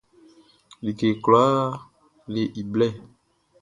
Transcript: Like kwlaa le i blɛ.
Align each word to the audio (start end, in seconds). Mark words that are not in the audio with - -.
Like 0.83 1.03
kwlaa 1.23 1.61
le 2.33 2.41
i 2.61 2.63
blɛ. 2.71 2.87